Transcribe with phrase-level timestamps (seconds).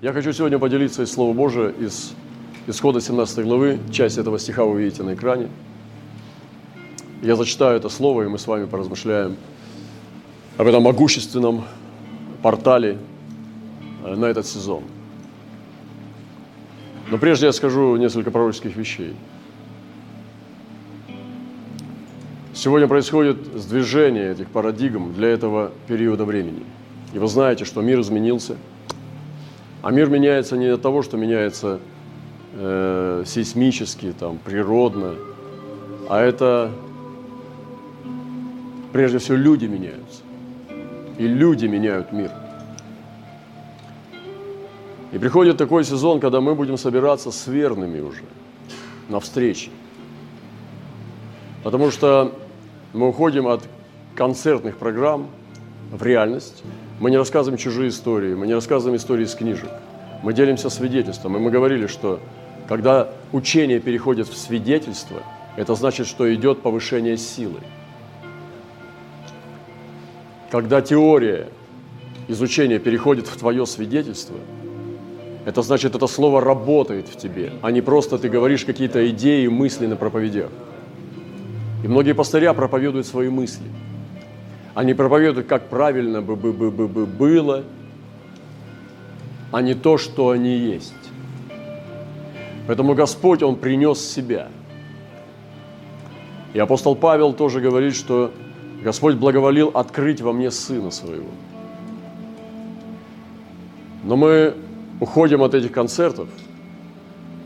[0.00, 2.12] Я хочу сегодня поделиться из Слова Божия, из
[2.68, 5.48] Исхода 17 главы, часть этого стиха вы видите на экране.
[7.20, 9.36] Я зачитаю это слово, и мы с вами поразмышляем
[10.56, 11.64] об этом могущественном
[12.42, 12.98] портале
[14.04, 14.84] э, на этот сезон.
[17.10, 19.16] Но прежде я скажу несколько пророческих вещей.
[22.54, 26.62] Сегодня происходит сдвижение этих парадигм для этого периода времени.
[27.12, 28.56] И вы знаете, что мир изменился–
[29.88, 31.80] а мир меняется не от того, что меняется
[32.52, 35.14] э, сейсмически, там, природно,
[36.10, 36.70] а это
[38.92, 40.20] прежде всего люди меняются.
[41.16, 42.30] И люди меняют мир.
[45.12, 48.24] И приходит такой сезон, когда мы будем собираться с верными уже
[49.08, 49.70] на встречи.
[51.64, 52.34] Потому что
[52.92, 53.62] мы уходим от
[54.14, 55.28] концертных программ
[55.90, 56.62] в реальность–
[57.00, 59.70] мы не рассказываем чужие истории, мы не рассказываем истории из книжек.
[60.22, 61.36] Мы делимся свидетельством.
[61.36, 62.20] И мы говорили, что
[62.68, 65.22] когда учение переходит в свидетельство,
[65.56, 67.60] это значит, что идет повышение силы.
[70.50, 71.48] Когда теория
[72.26, 74.36] изучения переходит в твое свидетельство,
[75.44, 79.48] это значит, это слово работает в тебе, а не просто ты говоришь какие-то идеи и
[79.48, 80.50] мысли на проповедях.
[81.84, 83.64] И многие пастыря проповедуют свои мысли–
[84.78, 87.64] они проповедуют, как правильно бы, бы, бы, бы, бы было,
[89.50, 90.94] а не то, что они есть.
[92.68, 94.46] Поэтому Господь, Он принес себя.
[96.54, 98.30] И апостол Павел тоже говорит, что
[98.84, 101.32] Господь благоволил открыть во мне Сына Своего.
[104.04, 104.54] Но мы
[105.00, 106.28] уходим от этих концертов,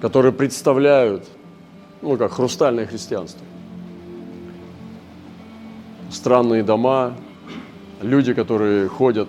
[0.03, 1.27] которые представляют,
[2.03, 3.47] ну, как хрустальное христианство
[6.12, 7.14] странные дома,
[8.00, 9.28] люди, которые ходят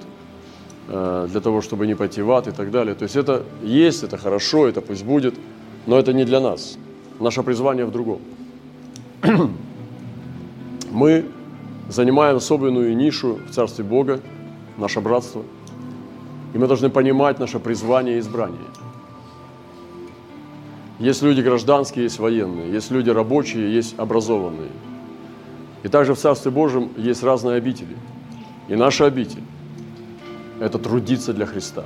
[0.89, 2.95] э, для того, чтобы не пойти в ад и так далее.
[2.95, 5.35] То есть это есть, это хорошо, это пусть будет,
[5.87, 6.77] но это не для нас.
[7.19, 8.19] Наше призвание в другом.
[10.91, 11.25] Мы
[11.89, 14.19] занимаем особенную нишу в Царстве Бога,
[14.77, 15.43] наше братство,
[16.53, 18.59] и мы должны понимать наше призвание и избрание.
[20.99, 24.69] Есть люди гражданские, есть военные, есть люди рабочие, есть образованные–
[25.83, 27.95] и также в Царстве Божьем есть разные обители.
[28.69, 29.43] И наша обитель–
[30.59, 31.83] это трудиться для Христа,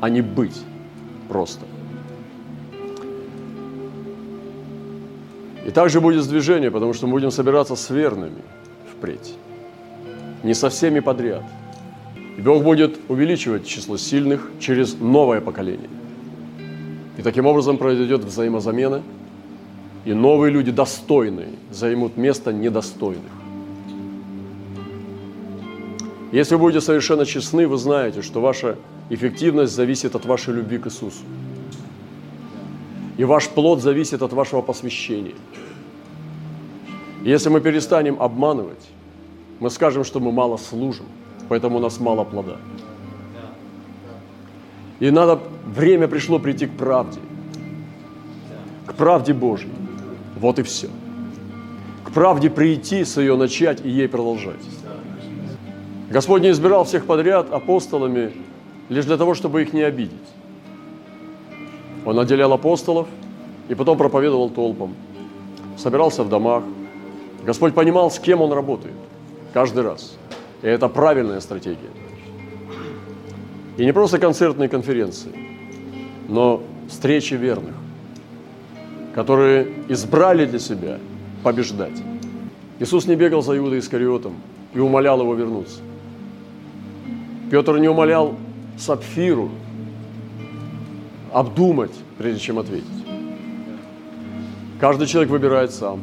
[0.00, 0.60] а не быть
[1.28, 1.64] просто.
[5.64, 8.42] И также будет сдвижение, потому что мы будем собираться с верными
[8.92, 9.34] впредь.
[10.42, 11.42] Не со всеми подряд.
[12.36, 15.88] И Бог будет увеличивать число сильных через новое поколение.
[17.16, 19.02] И таким образом произойдет взаимозамена–
[20.06, 23.32] и новые люди достойные займут место недостойных.
[26.30, 28.76] Если вы будете совершенно честны, вы знаете, что ваша
[29.10, 31.24] эффективность зависит от вашей любви к Иисусу.
[33.16, 35.34] И ваш плод зависит от вашего посвящения.
[37.24, 38.88] Если мы перестанем обманывать,
[39.58, 41.06] мы скажем, что мы мало служим,
[41.48, 42.58] поэтому у нас мало плода.
[45.00, 47.18] И надо, время пришло прийти к правде,
[48.86, 49.85] к правде Божьей.
[50.36, 50.88] Вот и все.
[52.04, 54.60] К правде прийти, с ее начать и ей продолжать.
[56.10, 58.32] Господь не избирал всех подряд апостолами
[58.88, 60.12] лишь для того, чтобы их не обидеть.
[62.04, 63.08] Он отделял апостолов
[63.68, 64.94] и потом проповедовал толпам.
[65.76, 66.62] Собирался в домах.
[67.44, 68.94] Господь понимал, с кем он работает.
[69.52, 70.16] Каждый раз.
[70.62, 71.90] И это правильная стратегия.
[73.76, 75.32] И не просто концертные конференции,
[76.28, 77.74] но встречи верных
[79.16, 80.98] которые избрали для себя
[81.42, 82.02] побеждать.
[82.78, 84.34] Иисус не бегал за Иудой Искариотом
[84.74, 85.80] и умолял его вернуться.
[87.50, 88.36] Петр не умолял
[88.76, 89.50] Сапфиру
[91.32, 92.84] обдумать, прежде чем ответить.
[94.78, 96.02] Каждый человек выбирает сам,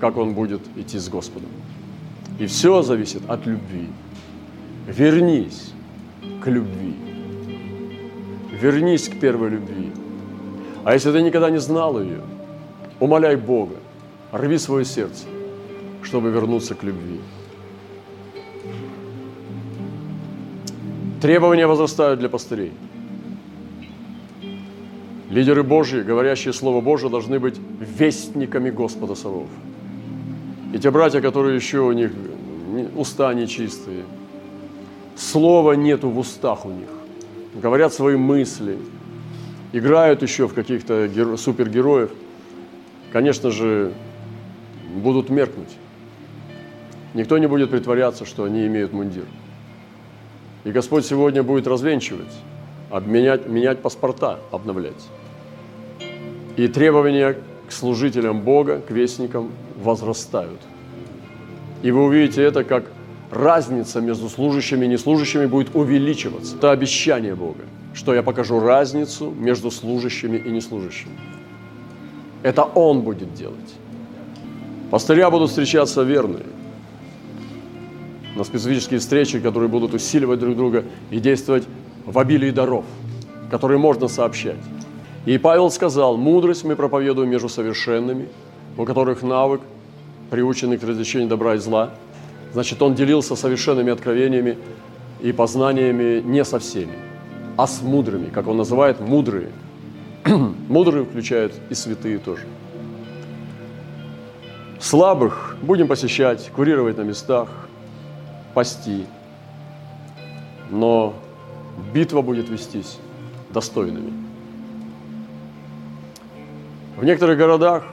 [0.00, 1.48] как он будет идти с Господом.
[2.38, 3.88] И все зависит от любви.
[4.86, 5.72] Вернись
[6.44, 6.94] к любви.
[8.60, 9.90] Вернись к первой любви.
[10.84, 12.20] А если ты никогда не знал ее,
[13.00, 13.76] умоляй Бога,
[14.32, 15.26] рви свое сердце,
[16.02, 17.20] чтобы вернуться к любви.
[21.20, 22.72] Требования возрастают для пастырей.
[25.28, 29.48] Лидеры Божьи, говорящие Слово Божие, должны быть вестниками Господа Савов.
[30.72, 32.10] И те братья, которые еще у них
[32.96, 34.04] уста нечистые,
[35.14, 36.88] слова нету в устах у них,
[37.54, 38.78] говорят свои мысли–
[39.72, 42.10] играют еще в каких-то геро- супергероев,
[43.12, 43.92] конечно же,
[44.94, 45.76] будут меркнуть.
[47.14, 49.24] Никто не будет притворяться, что они имеют мундир.
[50.64, 52.32] И Господь сегодня будет развенчивать
[52.90, 55.08] обменять, менять паспорта, обновлять.
[56.56, 57.36] И требования
[57.68, 60.60] к служителям Бога, к вестникам возрастают.
[61.82, 62.90] И вы увидите это, как
[63.30, 66.56] разница между служащими и неслужащими будет увеличиваться.
[66.56, 67.62] Это обещание Бога,
[67.94, 71.18] что я покажу разницу между служащими и неслужащими.
[72.42, 73.74] Это Он будет делать.
[74.90, 76.44] Пастыря будут встречаться верные
[78.36, 81.64] на специфические встречи, которые будут усиливать друг друга и действовать
[82.06, 82.84] в обилии даров,
[83.50, 84.56] которые можно сообщать.
[85.26, 88.28] И Павел сказал, мудрость мы проповедуем между совершенными,
[88.78, 89.60] у которых навык,
[90.30, 91.90] приученный к развлечению добра и зла.
[92.52, 94.56] Значит, он делился совершенными откровениями
[95.20, 96.94] и познаниями не со всеми,
[97.56, 99.50] а с мудрыми, как он называет, мудрые.
[100.68, 102.46] Мудрые включают и святые тоже.
[104.78, 107.48] Слабых будем посещать, курировать на местах,
[108.54, 109.06] пасти.
[110.70, 111.14] Но
[111.92, 112.98] битва будет вестись
[113.50, 114.12] достойными.
[116.96, 117.84] В некоторых городах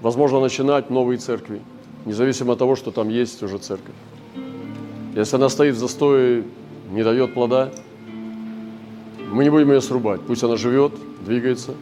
[0.00, 1.60] возможно начинать новые церкви,
[2.04, 3.94] независимо от того, что там есть уже церковь.
[5.14, 6.44] Если она стоит в застое,
[6.90, 7.70] не дает плода,
[9.30, 10.20] мы не будем ее срубать.
[10.22, 10.92] Пусть она живет,
[11.24, 11.74] двигается.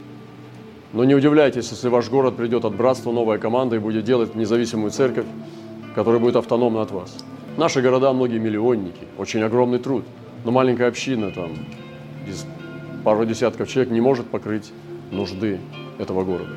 [0.93, 4.91] Но не удивляйтесь, если ваш город придет от братства, новая команда и будет делать независимую
[4.91, 5.27] церковь,
[5.95, 7.25] которая будет автономна от вас.
[7.57, 10.05] Наши города многие миллионники, очень огромный труд.
[10.45, 11.51] Но маленькая община, там,
[12.27, 12.47] из
[13.05, 14.73] пару десятков человек не может покрыть
[15.11, 15.59] нужды
[15.99, 16.53] этого города.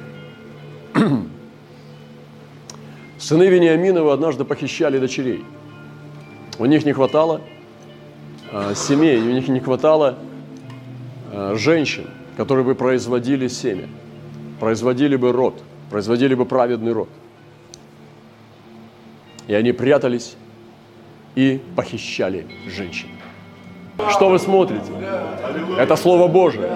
[3.17, 5.43] Сыны Вениаминовы однажды похищали дочерей.
[6.59, 7.41] У них не хватало
[8.51, 10.17] э, семей, у них не хватало
[11.55, 12.07] женщин,
[12.37, 13.87] которые бы производили семя,
[14.59, 17.09] производили бы род, производили бы праведный род.
[19.47, 20.35] И они прятались
[21.35, 23.09] и похищали женщин.
[24.09, 24.91] Что вы смотрите?
[25.77, 26.69] Это Слово Божие.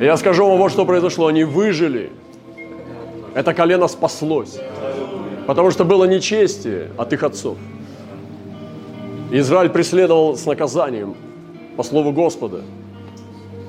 [0.00, 1.26] Я скажу вам вот что произошло.
[1.26, 2.10] Они выжили.
[3.34, 4.58] Это колено спаслось.
[5.46, 7.56] Потому что было нечестие от их отцов.
[9.30, 11.14] Израиль преследовал с наказанием
[11.76, 12.62] по слову Господа.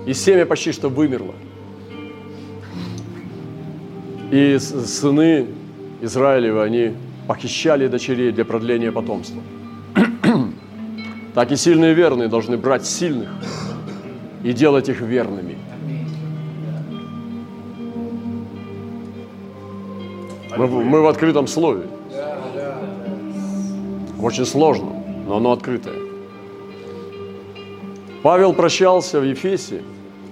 [0.06, 1.34] И семя почти что вымерло.
[4.32, 5.48] И сыны
[6.02, 6.94] Израилевы, они
[7.28, 9.42] похищали дочерей для продления потомства.
[11.34, 13.30] Так и сильные и верные должны брать сильных
[14.44, 15.58] и делать их верными.
[20.56, 21.88] Мы, мы в открытом слове.
[24.22, 24.92] Очень сложно,
[25.28, 25.96] но оно открытое.
[28.24, 29.84] Павел прощался в Ефесе,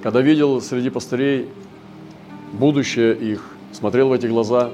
[0.03, 1.47] когда видел среди пастырей
[2.51, 4.69] будущее их, смотрел в эти глаза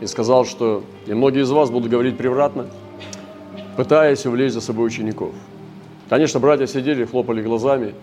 [0.00, 2.66] и сказал, что и многие из вас будут говорить превратно,
[3.76, 5.34] пытаясь увлечь за собой учеников.
[6.08, 7.94] Конечно, братья сидели, хлопали глазами,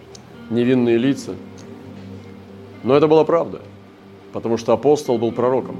[0.51, 1.33] невинные лица,
[2.83, 3.61] но это была правда,
[4.31, 5.77] потому что апостол был пророком.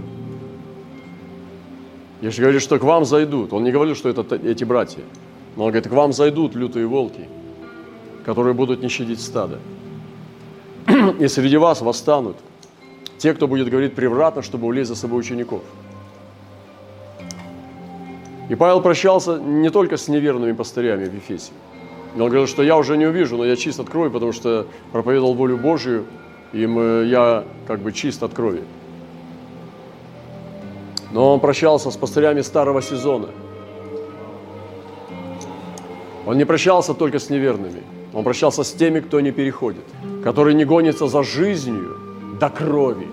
[2.22, 5.04] Если говорит, что к вам зайдут, он не говорил, что это эти братья,
[5.56, 7.28] но он говорит, к вам зайдут лютые волки,
[8.26, 9.60] которые будут не щадить стадо.
[11.20, 12.38] И среди вас восстанут
[13.18, 15.62] те, кто будет говорить превратно, чтобы улезть за собой учеников.
[18.50, 21.52] И Павел прощался не только с неверными пастырями в Ефесе.
[22.16, 25.34] Он говорил, что я уже не увижу, но я чист от крови, потому что проповедовал
[25.34, 26.06] волю Божию,
[26.52, 28.64] и я как бы чист от крови.
[31.12, 33.30] Но он прощался с пастырями старого сезона.
[36.26, 37.84] Он не прощался только с неверными.
[38.14, 39.86] Он прощался с теми, кто не переходит,
[40.24, 41.98] который не гонится за жизнью
[42.40, 43.08] до крови,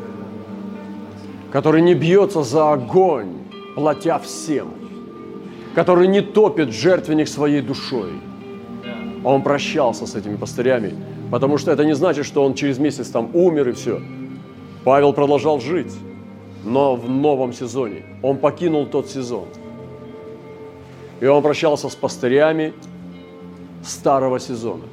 [1.52, 3.38] который не бьется за огонь,
[3.74, 4.68] платя всем,
[5.74, 8.12] который не топит жертвенник своей душой.
[9.24, 10.94] Он прощался с этими пастырями,
[11.30, 14.00] потому что это не значит, что он через месяц там умер и все.
[14.84, 15.92] Павел продолжал жить
[16.64, 18.04] но в новом сезоне.
[18.22, 19.46] Он покинул тот сезон.
[21.20, 22.72] И он прощался с пастырями
[23.82, 24.84] старого сезона.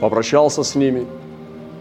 [0.00, 1.06] Попрощался с ними,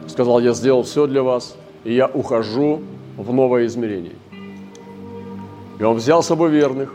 [0.08, 2.82] сказал, я сделал все для вас, и я ухожу
[3.18, 4.16] в новое измерение.
[5.80, 6.94] И он взял с собой верных,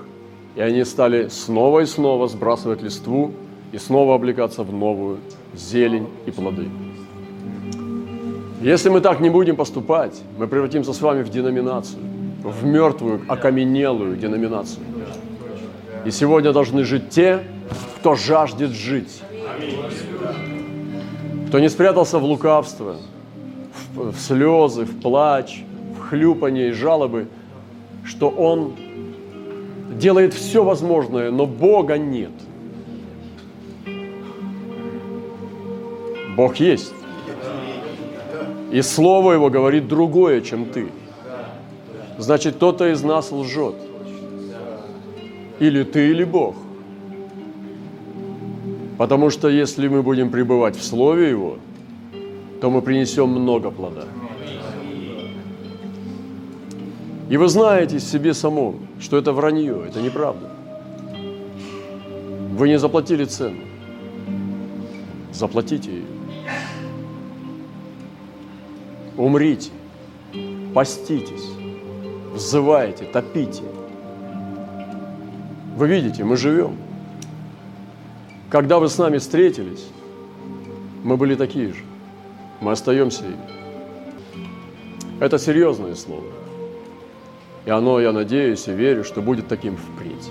[0.54, 3.32] и они стали снова и снова сбрасывать листву
[3.72, 5.18] и снова облекаться в новую
[5.54, 6.68] зелень и плоды.
[8.60, 12.02] Если мы так не будем поступать, мы превратимся с вами в деноминацию,
[12.42, 14.84] в мертвую, окаменелую деноминацию.
[16.04, 17.40] И сегодня должны жить те,
[17.98, 19.22] кто жаждет жить.
[21.48, 22.96] Кто не спрятался в лукавство,
[23.94, 25.62] в, в слезы, в плач,
[25.96, 27.28] в хлюпание и жалобы,
[28.04, 28.74] что он
[29.98, 32.32] делает все возможное, но Бога нет.
[36.36, 36.92] Бог есть.
[38.72, 40.88] И Слово Его говорит другое, чем ты.
[42.18, 43.76] Значит, кто-то из нас лжет.
[45.60, 46.56] Или ты, или Бог.
[48.98, 51.58] Потому что если мы будем пребывать в Слове Его,
[52.60, 54.04] то мы принесем много плода.
[57.28, 60.50] И вы знаете себе самом, что это вранье, это неправда.
[62.56, 63.62] Вы не заплатили цену.
[65.32, 66.04] Заплатите ее.
[69.16, 69.70] Умрите,
[70.74, 71.50] поститесь,
[72.32, 73.62] взывайте, топите.
[75.76, 76.76] Вы видите, мы живем.
[78.54, 79.84] Когда вы с нами встретились,
[81.02, 81.82] мы были такие же.
[82.60, 83.36] Мы остаемся ими.
[85.18, 86.22] Это серьезное слово.
[87.66, 90.30] И оно, я надеюсь и верю, что будет таким впредь.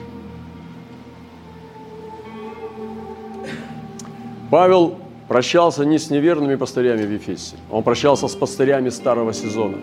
[4.49, 4.95] Павел
[5.27, 9.79] прощался не с неверными пастырями в Ефесе, он прощался с пастырями старого сезона,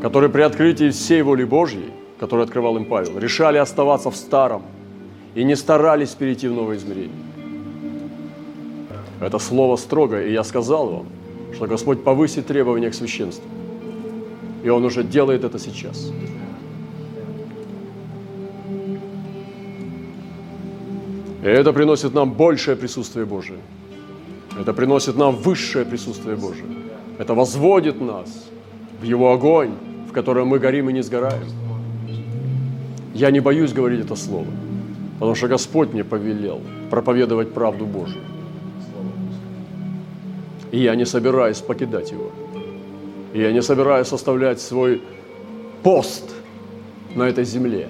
[0.00, 1.90] которые при открытии всей воли Божьей,
[2.20, 4.62] которую открывал им Павел, решали оставаться в старом
[5.36, 7.10] и не старались перейти в новое измерение.
[9.20, 11.06] Это слово строгое, и я сказал вам,
[11.54, 13.44] что Господь повысит требования к священству.
[14.64, 16.10] И Он уже делает это сейчас.
[21.42, 23.58] И это приносит нам большее присутствие Божие.
[24.58, 26.66] Это приносит нам высшее присутствие Божие.
[27.18, 28.46] Это возводит нас
[29.02, 29.74] в Его огонь,
[30.08, 31.46] в котором мы горим и не сгораем.
[33.14, 34.46] Я не боюсь говорить это слово,
[35.18, 38.22] потому что Господь мне повелел проповедовать правду Божию.
[40.72, 42.30] И я не собираюсь покидать его.
[43.32, 45.02] И я не собираюсь составлять свой
[45.82, 46.34] пост
[47.14, 47.88] на этой земле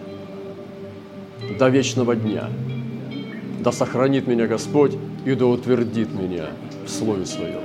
[1.59, 2.49] до вечного дня–
[3.66, 4.92] да сохранит меня Господь
[5.25, 6.50] и да утвердит меня
[6.85, 7.59] в Слове Своем.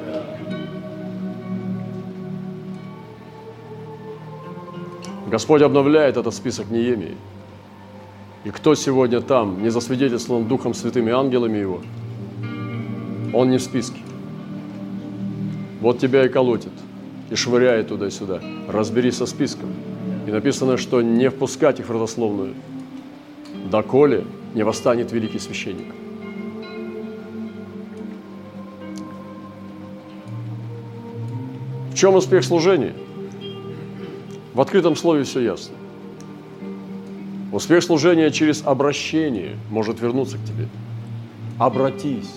[5.28, 7.16] Господь обновляет этот список Неемии.
[8.44, 11.82] И кто сегодня там, не засвидетельствован Духом Святым и ангелами Его,
[13.34, 14.00] он не в списке.
[15.80, 16.72] Вот тебя и колотит,
[17.30, 18.42] и швыряет туда-сюда.
[18.68, 19.70] Разберись со списком.
[20.28, 22.54] И написано, что не впускать их в родословную,
[23.70, 25.88] доколе не восстанет великий священник.
[31.92, 32.94] В чем успех служения?
[34.54, 35.76] В открытом слове все ясно.
[37.52, 40.68] Успех служения через обращение может вернуться к тебе.
[41.60, 42.34] Обратись.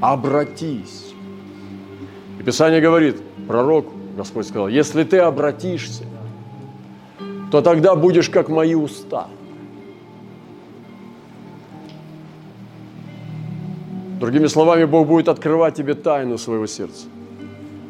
[0.00, 1.12] Обратись.
[2.40, 3.16] И Писание говорит,
[3.46, 6.04] пророк, Господь сказал, если ты обратишься,
[7.50, 9.28] то тогда будешь как мои уста–
[14.18, 17.06] Другими словами, Бог будет открывать тебе тайну своего сердца.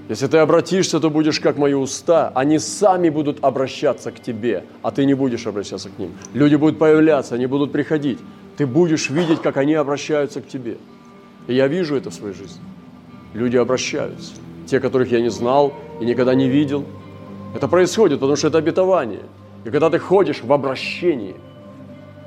[0.09, 2.33] Если ты обратишься, то будешь как мои уста.
[2.35, 6.13] Они сами будут обращаться к тебе, а ты не будешь обращаться к ним.
[6.33, 8.19] Люди будут появляться, они будут приходить.
[8.57, 10.79] Ты будешь видеть, как они обращаются к тебе.
[11.47, 12.61] И я вижу это в своей жизни.
[13.35, 14.33] Люди обращаются.
[14.67, 16.85] Те, которых я не знал и никогда не видел.
[17.55, 19.23] Это происходит, потому что это обетование.
[19.65, 21.37] И когда ты ходишь в обращении,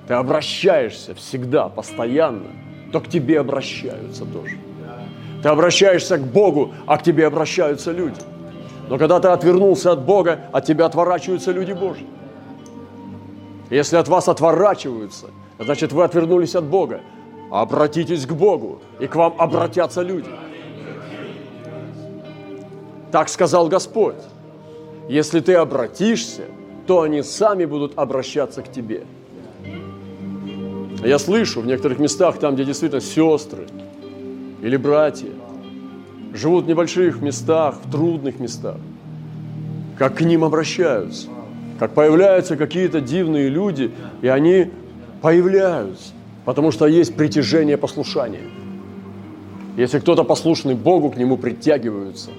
[0.07, 2.47] ты обращаешься всегда, постоянно–
[2.91, 4.57] то к тебе обращаются тоже.
[5.41, 8.19] Ты обращаешься к Богу, а к тебе обращаются люди.
[8.89, 12.05] Но когда ты отвернулся от Бога, от тебя отворачиваются люди Божьи.
[13.69, 17.01] Если от вас отворачиваются, значит вы отвернулись от Бога.
[17.49, 20.29] Обратитесь к Богу, и к вам обратятся люди.
[23.11, 24.15] Так сказал Господь.
[25.09, 26.43] Если ты обратишься,
[26.87, 29.05] то они сами будут обращаться к тебе.
[31.03, 33.67] Я слышу в некоторых местах, там, где действительно сестры
[34.61, 35.29] или братья
[36.33, 38.77] живут в небольших местах, в трудных местах,
[39.97, 41.27] как к ним обращаются,
[41.79, 43.91] как появляются какие-то дивные люди,
[44.21, 44.71] и они
[45.21, 46.13] появляются,
[46.45, 48.49] потому что есть притяжение послушания.
[49.77, 52.31] Если кто-то послушный Богу, к нему притягиваются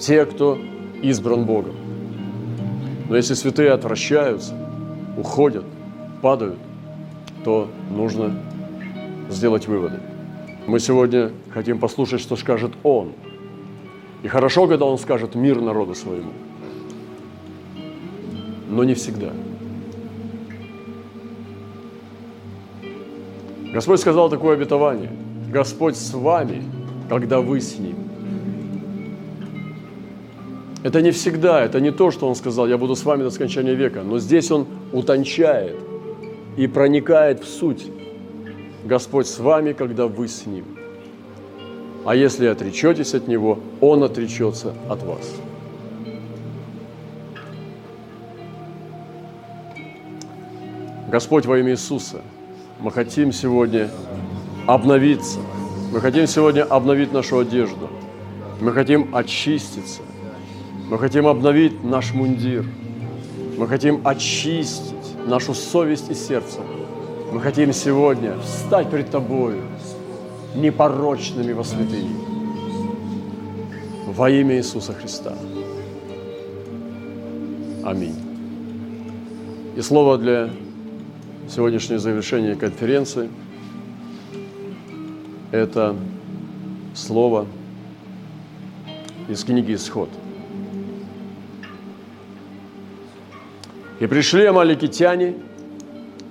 [0.00, 0.58] те, кто
[1.02, 1.74] избран Богом.
[3.08, 4.54] Но если святые отвращаются,
[5.16, 5.64] уходят,
[6.22, 6.58] падают,
[7.44, 8.32] то нужно
[9.28, 10.00] сделать выводы.
[10.66, 13.12] Мы сегодня хотим послушать, что скажет Он.
[14.22, 16.32] И хорошо, когда Он скажет мир народу своему.
[18.68, 19.32] Но не всегда.
[23.72, 25.10] Господь сказал такое обетование.
[25.48, 26.62] Господь с вами,
[27.08, 27.96] когда вы с Ним.
[30.82, 33.74] Это не всегда, это не то, что Он сказал, я буду с вами до скончания
[33.74, 34.02] века.
[34.02, 35.76] Но здесь Он утончает–
[36.56, 37.86] и проникает в суть.
[38.84, 40.64] Господь с вами, когда вы с Ним.
[42.04, 45.32] А если отречетесь от Него, Он отречется от вас.
[51.10, 52.22] Господь во имя Иисуса,
[52.80, 53.90] мы хотим сегодня
[54.66, 55.38] обновиться.
[55.92, 57.90] Мы хотим сегодня обновить нашу одежду.
[58.60, 60.00] Мы хотим очиститься.
[60.88, 62.64] Мы хотим обновить наш мундир.
[63.58, 64.94] Мы хотим очистить
[65.26, 66.60] нашу совесть и сердце.
[67.30, 69.62] Мы хотим сегодня встать перед Тобою
[70.54, 72.08] непорочными во святые.
[74.06, 75.34] Во имя Иисуса Христа.
[77.84, 78.16] Аминь.
[79.76, 80.50] И слово для
[81.48, 83.30] сегодняшнего завершения конференции–
[85.50, 85.94] это
[86.94, 87.46] слово
[89.28, 90.08] из книги «Исход».
[94.00, 95.34] «И пришли амаликитяне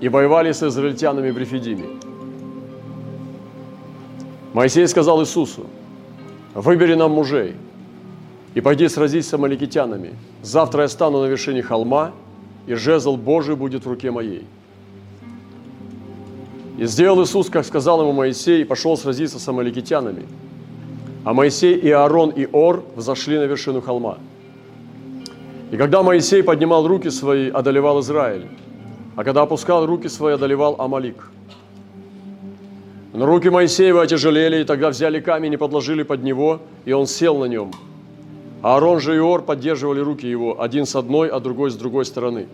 [0.02, 1.86] и воевали с израильтянами в Рефидиме.
[4.54, 5.68] Моисей сказал Иисусу,
[6.54, 7.56] выбери нам мужей
[8.54, 10.16] и пойди сразись с амаликитянами.
[10.42, 12.12] Завтра я стану на вершине холма,
[12.68, 14.46] и жезл Божий будет в руке моей.
[16.78, 20.26] И сделал Иисус, как сказал ему Моисей, и пошел сразиться с амаликитянами.
[21.24, 24.18] А Моисей и Аарон и Ор взошли на вершину холма.
[25.72, 28.48] И когда Моисей поднимал руки свои, одолевал Израиль,
[29.16, 31.32] а когда опускал руки свои, одолевал Амалик–
[33.14, 37.38] но руки Моисеева отяжелели, и тогда взяли камень и подложили под него, и он сел
[37.38, 37.72] на нем.
[38.62, 42.06] А Аарон же и Ор поддерживали руки его, один с одной, а другой с другой
[42.06, 42.48] стороны.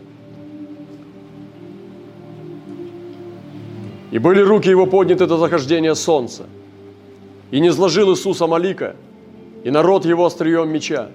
[4.11, 6.45] И были руки его подняты до захождения солнца.
[7.51, 8.95] И не сложил Иисус Амалика,
[9.63, 11.09] и народ его острием меча.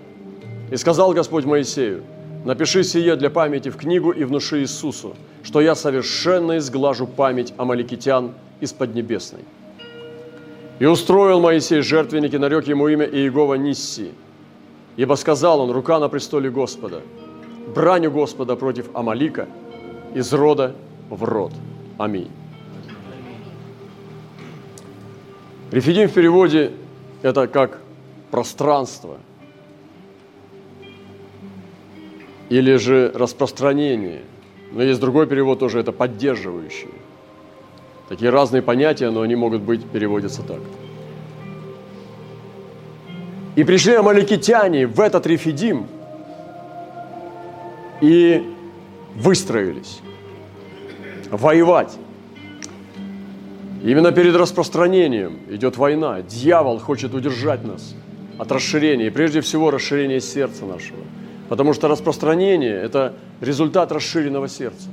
[0.70, 2.02] И сказал Господь Моисею,
[2.44, 8.32] напиши сие для памяти в книгу и внуши Иисусу, что я совершенно изглажу память амаликитян
[8.60, 9.42] из Поднебесной.
[10.78, 14.12] И устроил Моисей жертвенник и нарек ему имя Иегова Нисси,
[14.96, 17.02] ибо сказал он, рука на престоле Господа,
[17.74, 19.48] браню Господа против Амалика
[20.14, 20.74] из рода
[21.08, 21.52] в род.
[21.98, 22.30] Аминь.
[25.70, 26.72] Рефидим в переводе–
[27.22, 27.80] это как
[28.30, 29.18] пространство
[32.52, 34.20] или же распространение.
[34.72, 36.90] Но есть другой перевод тоже– это поддерживающий.
[38.10, 40.60] Такие разные понятия, но они могут быть, переводятся так.
[43.56, 45.86] И пришли амаликитяне в этот Рефидим
[48.02, 48.42] и
[49.14, 50.00] выстроились
[51.30, 51.96] воевать.
[53.82, 56.20] Именно перед распространением идет война.
[56.20, 57.94] Дьявол хочет удержать нас
[58.38, 61.00] от расширения, и прежде всего расширения сердца нашего.
[61.52, 63.12] Потому что распространение– это
[63.42, 64.88] результат расширенного сердца.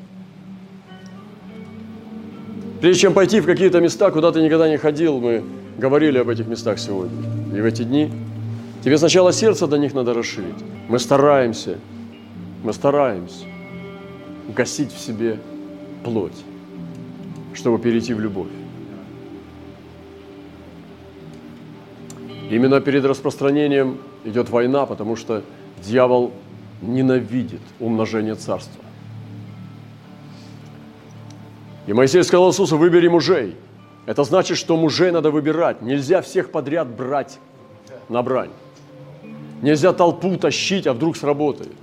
[2.82, 5.42] Прежде чем пойти в какие-то места, куда ты никогда не ходил, мы
[5.78, 7.16] говорили об этих местах сегодня
[7.56, 8.12] и в эти дни.
[8.84, 10.58] Тебе сначала сердце до них надо расширить.
[10.90, 11.78] Мы стараемся,
[12.62, 13.46] мы стараемся
[14.54, 15.40] гасить в себе
[16.04, 16.44] плоть,
[17.54, 18.52] чтобы перейти в любовь.
[22.50, 25.42] Именно перед распространением идет война, потому что
[25.82, 26.34] дьявол
[26.82, 28.84] ненавидит умножение царства.
[31.88, 33.56] И Моисей сказал Иисусу, выбери мужей.
[34.06, 35.82] Это значит, что мужей надо выбирать.
[35.82, 37.40] Нельзя всех подряд брать
[38.10, 38.52] на брань.
[39.62, 41.76] Нельзя толпу тащить, а вдруг сработает.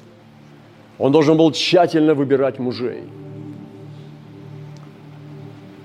[0.99, 3.05] Он должен был тщательно выбирать мужей.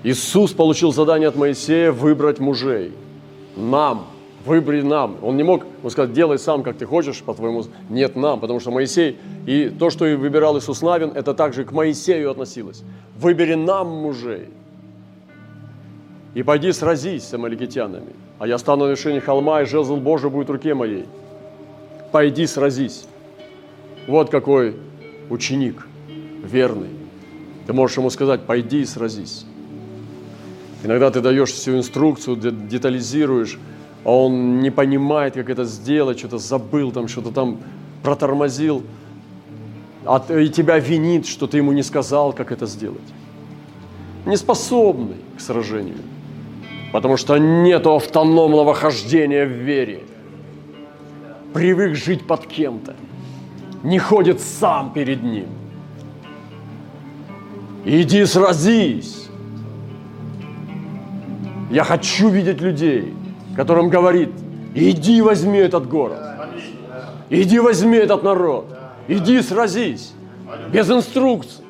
[0.04, 2.92] Иисус получил задание от Моисея выбрать мужей.
[3.56, 4.06] Нам
[4.44, 5.16] выбери нам.
[5.22, 7.64] Он не мог он сказать, делай сам, как ты хочешь, по-твоему.
[7.88, 11.72] Нет, нам, потому что Моисей, и то, что и выбирал Иисус Навин, это также к
[11.72, 12.82] Моисею относилось.
[13.18, 14.48] Выбери нам мужей.
[16.34, 18.12] И пойди сразись с амаликитянами.
[18.38, 21.04] А я стану на вершине холма, и жезл Божий будет в руке моей.
[22.10, 23.04] Пойди сразись.
[24.06, 24.76] Вот какой
[25.30, 25.86] ученик,
[26.42, 26.90] верный.
[27.66, 29.46] Ты можешь ему сказать, пойди и сразись.
[30.82, 33.58] Иногда ты даешь всю инструкцию, детализируешь,
[34.04, 37.58] а он не понимает, как это сделать, что-то забыл, там что-то там
[38.02, 38.82] протормозил,
[40.04, 43.00] а, и тебя винит, что ты ему не сказал, как это сделать.
[44.26, 45.98] Неспособный к сражению,
[46.92, 50.02] потому что нет автономного хождения в вере.
[51.54, 52.96] Привык жить под кем-то,
[53.84, 55.46] не ходит сам перед ним.
[57.84, 59.28] Иди сразись.
[61.70, 63.14] Я хочу видеть людей–
[63.56, 64.30] которым говорит,
[64.74, 66.20] иди возьми этот город,
[67.30, 68.66] иди возьми этот народ,
[69.08, 70.12] иди сразись,
[70.72, 71.64] без инструкций.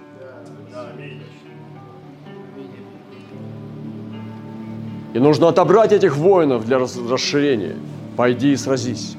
[5.14, 7.76] И нужно отобрать этих воинов для расширения.
[8.16, 9.16] Пойди и сразись.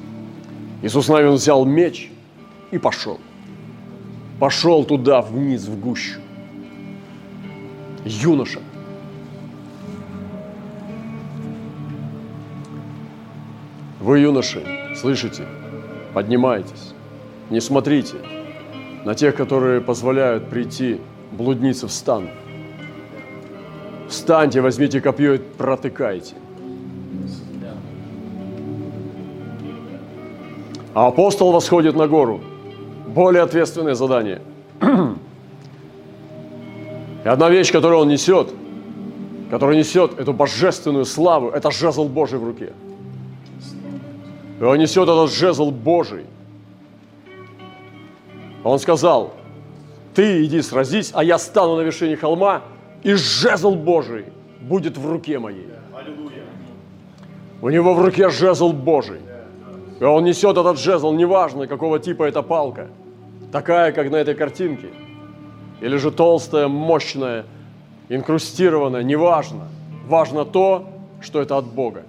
[0.82, 2.10] Иисус Навин взял меч
[2.72, 3.20] и пошел.
[4.40, 6.20] Пошел туда, вниз, в гущу.
[8.04, 8.60] Юноша.
[14.04, 14.62] Вы, юноши,
[14.94, 15.44] слышите?
[16.12, 16.92] Поднимайтесь.
[17.48, 18.16] Не смотрите
[19.06, 21.00] на тех, которые позволяют прийти
[21.32, 22.28] блуднице в стан.
[24.06, 26.34] Встаньте, возьмите копье и протыкайте.
[30.92, 32.42] А апостол восходит на гору.
[33.06, 34.42] Более ответственное задание.
[37.24, 38.52] И одна вещь, которую он несет,
[39.50, 42.74] которая несет эту божественную славу, это жезл Божий в руке.
[44.60, 46.24] Он несет этот жезл Божий.
[48.62, 49.34] Он сказал,
[50.14, 52.62] ты иди сразись, а я стану на вершине холма,
[53.02, 54.26] и жезл Божий
[54.60, 55.68] будет в руке моей.
[57.60, 59.20] У него в руке жезл Божий.
[60.00, 62.88] И он несет этот жезл, неважно, какого типа эта палка.
[63.52, 64.88] Такая, как на этой картинке.
[65.80, 67.44] Или же толстая, мощная,
[68.08, 69.68] инкрустированная, неважно.
[70.06, 70.86] Важно то,
[71.20, 72.02] что это от Бога.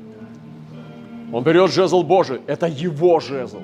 [1.32, 2.42] Он берет жезл Божий.
[2.48, 3.62] Это его жезл,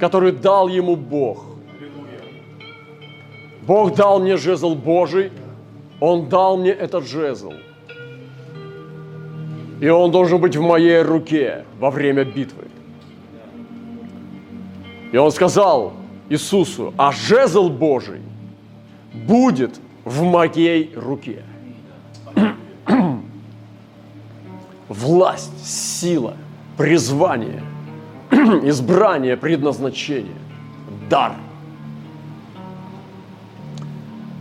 [0.00, 1.44] который дал ему Бог.
[3.62, 5.30] Бог дал мне жезл Божий,
[6.00, 7.52] Он дал мне этот жезл.
[9.80, 12.64] И он должен быть в моей руке во время битвы.
[15.12, 15.92] И он сказал
[16.28, 18.20] Иисусу, а жезл Божий
[19.12, 21.42] будет в моей руке.
[24.88, 26.36] Власть, сила,
[26.76, 27.62] призвание,
[28.30, 30.36] избрание, предназначение,
[31.10, 31.34] дар.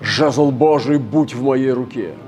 [0.01, 2.13] Жезл Божий будь в моей руке–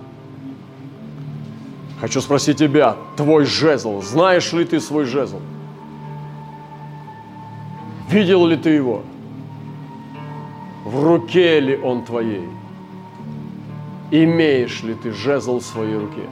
[2.00, 5.42] Хочу спросить тебя, твой жезл, знаешь ли ты свой жезл?
[8.10, 9.04] Видел ли ты его?
[10.86, 12.48] В руке ли он твоей?
[14.12, 16.24] Имеешь ли ты жезл в своей руке?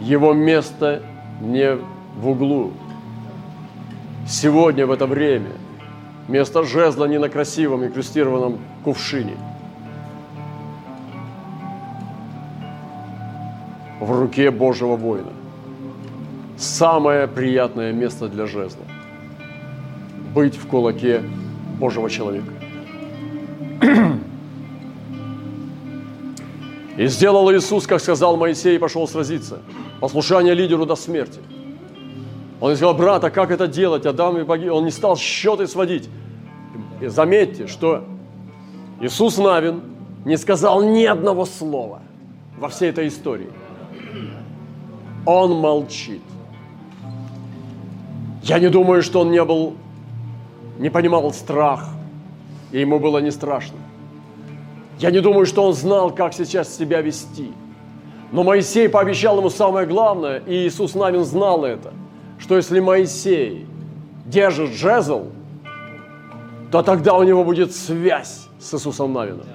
[0.00, 1.02] Его место
[1.40, 1.76] не
[2.16, 2.72] в углу.
[4.26, 5.52] Сегодня, в это время,
[6.28, 9.36] место жезла не на красивом и крестированном кувшине–
[14.00, 15.32] в руке Божьего воина.
[16.56, 18.84] Самое приятное место для жезла–
[20.34, 21.22] быть в кулаке
[21.78, 22.52] Божьего человека.
[26.96, 29.60] И сделал Иисус, как сказал Моисей, и пошел сразиться.
[30.00, 31.40] Послушание лидеру до смерти.
[32.60, 34.06] Он сказал, брат, а как это делать?
[34.06, 34.68] Адам и боги.
[34.68, 36.08] Он не стал счеты сводить.
[37.00, 38.04] И заметьте, что
[39.00, 39.82] Иисус Навин
[40.24, 42.02] не сказал ни одного слова
[42.58, 43.50] во всей этой истории.
[45.24, 46.22] Он молчит.
[48.42, 49.74] Я не думаю, что он не был,
[50.78, 51.88] не понимал страх,
[52.72, 53.78] и ему было не страшно.
[54.98, 57.52] Я не думаю, что он знал, как сейчас себя вести.
[58.32, 61.92] Но Моисей пообещал ему самое главное, и Иисус Навин знал это,
[62.38, 63.66] что если Моисей
[64.26, 65.26] держит жезл,
[66.70, 69.46] то тогда у него будет связь с Иисусом Навином.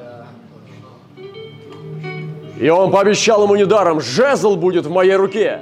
[2.60, 5.62] И он пообещал ему недаром, жезл будет в моей руке.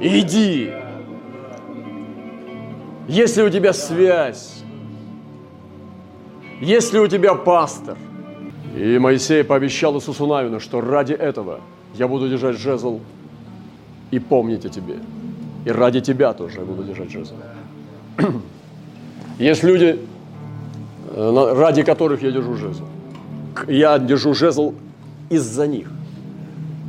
[0.00, 0.72] Иди.
[3.08, 4.62] Если у тебя связь,
[6.60, 7.96] если у тебя пастор,
[8.76, 11.60] и Моисей пообещал Иисусу Навину, что ради этого
[11.96, 13.00] я буду держать жезл
[14.10, 14.96] и помнить о тебе.
[15.64, 17.34] И ради тебя тоже я буду держать жезл.
[19.38, 19.98] Есть люди,
[21.10, 22.84] э, ради которых я держу жезл.
[23.68, 24.74] Я держу жезл
[25.30, 25.90] из-за них.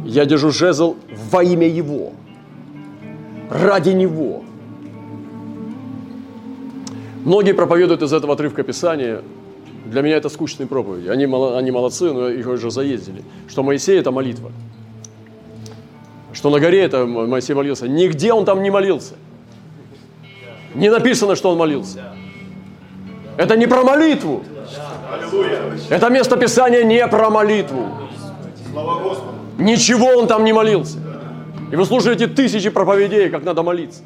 [0.05, 0.95] Я держу жезл
[1.31, 2.13] во имя Его,
[3.49, 4.43] ради Него.
[7.23, 9.21] Многие проповедуют из этого отрывка Писания.
[9.85, 11.07] Для меня это скучные проповеди.
[11.07, 13.23] Они, они молодцы, но их уже заездили.
[13.47, 14.51] Что Моисей– это молитва.
[16.35, 17.87] Что на горе это Моисей молился.
[17.87, 19.15] Нигде он там не молился.
[20.75, 22.13] Не написано, что он молился.
[23.37, 24.43] Это не про молитву.
[25.89, 27.87] Это место Писания не про молитву.
[29.57, 30.97] Ничего он там не молился.
[31.71, 34.03] И вы слушаете тысячи проповедей, как надо молиться.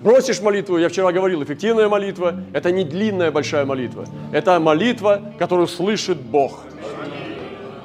[0.00, 4.06] Бросишь молитву, я вчера говорил, эффективная молитва– это не длинная большая молитва.
[4.32, 6.60] Это молитва, которую слышит Бог.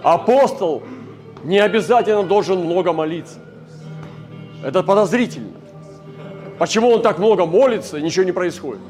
[0.03, 0.83] Апостол
[1.43, 3.42] не обязательно должен много молиться.
[4.63, 5.51] Это подозрительно.
[6.57, 8.81] Почему он так много молится, и ничего не происходит?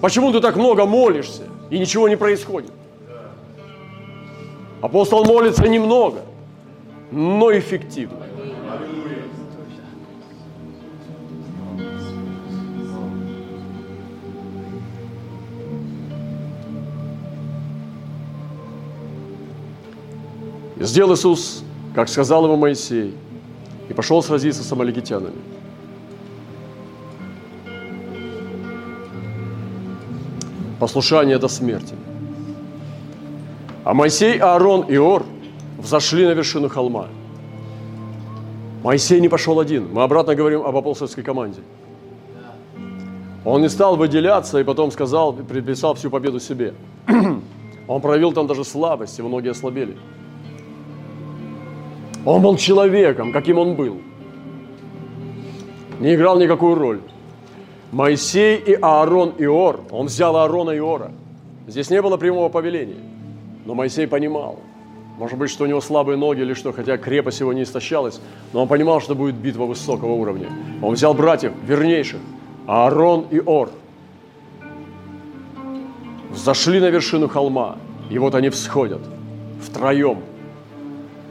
[0.00, 2.72] Почему ты так много молишься, и ничего не происходит?
[4.80, 6.22] Апостол молится немного,
[7.10, 8.18] но эффективно.
[20.76, 23.14] И сделал Иисус, как сказал ему Моисей,
[23.94, 25.36] пошел сразиться с амаликитянами.
[30.78, 31.94] Послушание до смерти.
[33.84, 35.24] А Моисей, Аарон и Ор
[35.78, 37.08] взошли на вершину холма.
[38.82, 39.88] Моисей не пошел один.
[39.92, 41.60] Мы обратно говорим об апостольской команде.
[43.44, 46.74] Он не стал выделяться и потом сказал, приписал всю победу себе.
[47.88, 49.96] Он проявил там даже слабость, и многие ослабели.
[52.24, 53.98] Он был человеком, каким он был.
[56.00, 57.00] Не играл никакую роль.
[57.92, 61.12] Моисей и Аарон и Ор, он взял Аарона и Ора.
[61.66, 62.98] Здесь не было прямого повеления.
[63.64, 64.58] Но Моисей понимал,
[65.18, 68.20] может быть, что у него слабые ноги или что, хотя крепость его не истощалась,
[68.52, 70.48] но он понимал, что будет битва высокого уровня.
[70.82, 72.20] Он взял братьев, вернейших,
[72.66, 73.70] Аарон и Ор.
[76.34, 77.76] Зашли на вершину холма,
[78.10, 79.02] и вот они всходят
[79.60, 80.18] втроем–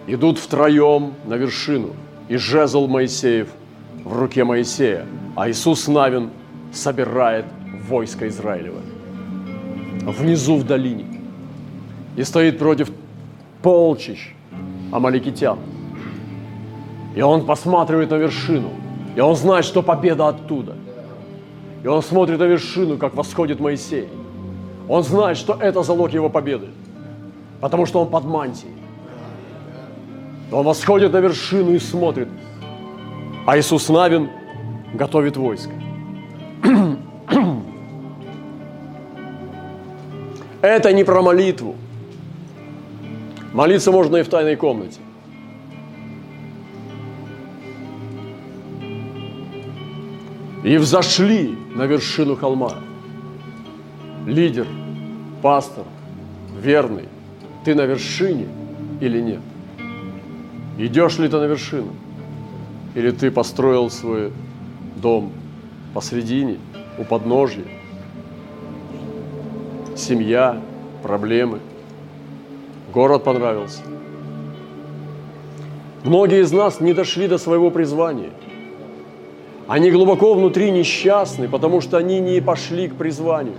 [0.08, 1.92] идут втроем на вершину,
[2.28, 3.50] и жезл Моисеев
[4.04, 6.30] в руке Моисея, а Иисус Навин
[6.72, 7.46] собирает
[7.88, 8.82] войско Израилева
[10.12, 11.06] внизу в долине
[12.16, 12.92] и стоит против
[13.62, 14.34] полчищ
[14.92, 15.58] амаликитян.
[17.16, 18.70] И он посматривает на вершину,
[19.16, 20.76] и он знает, что победа оттуда.
[21.84, 24.08] И он смотрит на вершину, как восходит Моисей.
[24.88, 26.70] Он знает, что это залог его победы,
[27.62, 28.74] потому что он под мантией.
[30.54, 32.28] Он восходит на вершину и смотрит,
[33.48, 34.30] а Иисус Навин
[34.94, 35.74] готовит войско.
[40.62, 41.76] Это не про молитву.
[43.52, 45.00] Молиться можно и в тайной комнате.
[50.63, 52.76] И взошли на вершину холма.
[54.28, 54.68] Лидер,
[55.42, 55.86] пастор,
[56.62, 57.10] верный,
[57.66, 58.48] ты на вершине
[59.02, 59.42] или нет?
[60.77, 61.93] Идешь ли ты на вершину?
[62.95, 64.31] Или ты построил свой
[64.95, 65.31] дом
[65.93, 66.57] посредине,
[66.97, 67.63] у подножья?
[69.95, 70.59] Семья,
[71.03, 71.59] проблемы.
[72.93, 73.81] Город понравился.
[76.03, 78.31] Многие из нас не дошли до своего призвания.
[79.67, 83.55] Они глубоко внутри несчастны, потому что они не пошли к призванию.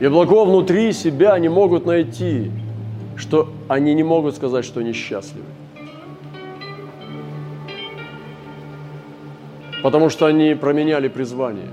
[0.00, 2.50] И глубоко внутри себя не могут найти
[3.16, 5.46] что они не могут сказать, что они счастливы.
[9.82, 11.68] Потому что они променяли призвание.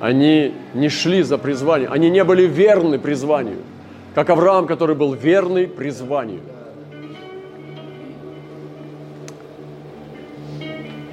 [0.00, 3.58] Они не шли за призванием, они не были верны призванию,
[4.14, 6.42] как Авраам, который был верный призванию.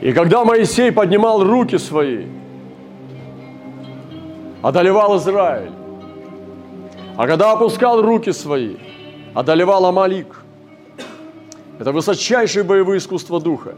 [0.01, 2.25] И когда Моисей поднимал руки свои,
[4.61, 5.71] одолевал Израиль,
[7.15, 8.77] а когда опускал руки свои,
[9.33, 10.41] одолевал Амалик.
[11.79, 13.75] Это высочайшее боевое искусство духа.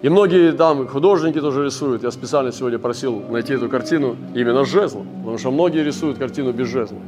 [0.00, 2.02] И многие там художники тоже рисуют.
[2.04, 6.52] Я специально сегодня просил найти эту картину именно с жезлом, потому что многие рисуют картину
[6.52, 6.98] без жезла.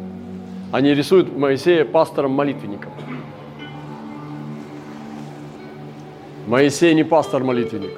[0.73, 2.93] Они рисуют Моисея пастором-молитвенником.
[6.47, 7.97] Моисей не пастор-молитвенник.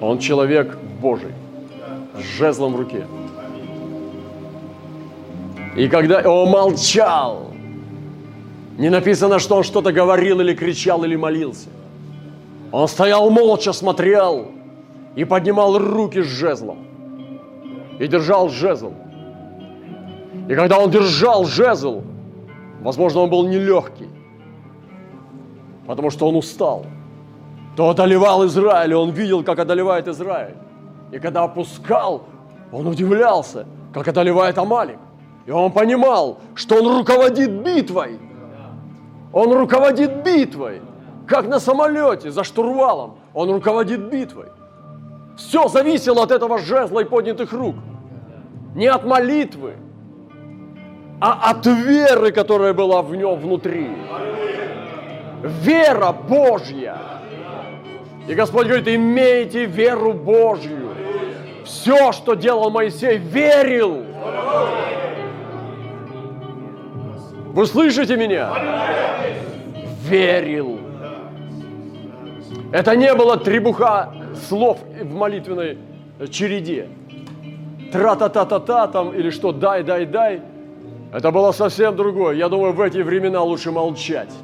[0.00, 1.32] Он человек Божий
[2.16, 3.06] с жезлом в руке.
[5.76, 7.48] И когда он молчал,
[8.78, 11.68] не написано, что он что-то говорил или кричал или молился.
[12.72, 14.52] Он стоял молча, смотрел
[15.14, 16.78] и поднимал руки с жезлом.
[17.98, 18.92] И держал жезл.
[20.48, 22.02] И когда он держал жезл,
[22.80, 24.08] возможно, он был нелегкий,
[25.86, 26.86] потому что он устал,
[27.76, 30.54] то одолевал Израиль, он видел, как одолевает Израиль.
[31.12, 32.24] И когда опускал,
[32.72, 34.98] он удивлялся, как одолевает Амалик.
[35.46, 38.18] И он понимал, что он руководит битвой.
[39.32, 40.82] Он руководит битвой,
[41.26, 43.18] как на самолете за штурвалом.
[43.32, 44.46] Он руководит битвой.
[45.36, 47.76] Все зависело от этого жезла и поднятых рук.
[48.74, 49.74] Не от молитвы,
[51.20, 53.88] а от веры, которая была в нем внутри.
[55.42, 56.98] Вера Божья.
[58.26, 60.90] И Господь говорит, имейте веру Божью.
[61.64, 64.04] Все, что делал Моисей, верил.
[67.56, 68.52] Вы слышите меня?
[70.02, 70.78] Верил.
[72.70, 74.12] Это не было требуха
[74.46, 75.78] слов в молитвенной
[76.30, 76.90] череде.
[77.90, 80.42] Тра-та-та-та-та там или что, дай, дай, дай.
[81.14, 82.34] Это было совсем другое.
[82.34, 84.34] Я думаю, в эти времена лучше молчать.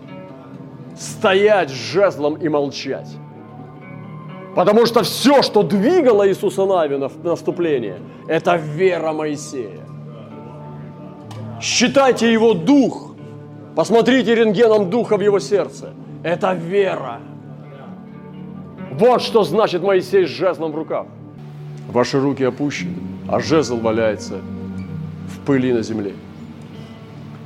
[0.98, 3.10] Стоять с жезлом и молчать.
[4.56, 9.91] Потому что все, что двигало Иисуса Навина в наступление, это вера Моисея.
[11.62, 13.14] Считайте его дух,
[13.76, 15.94] посмотрите рентгеном духа в его сердце.
[16.24, 17.20] Это вера.
[18.90, 21.06] Вот что значит Моисей с жезлом в руках.
[21.88, 22.96] Ваши руки опущены,
[23.28, 24.40] а жезл валяется
[25.28, 26.14] в пыли на земле.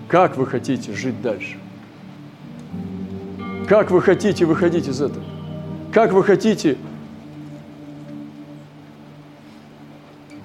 [0.08, 1.58] Как вы хотите жить дальше?
[3.68, 5.24] Как вы хотите выходить из этого?
[5.92, 6.78] Как вы хотите